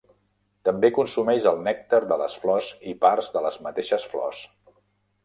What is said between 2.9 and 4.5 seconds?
i parts de les mateixes flors.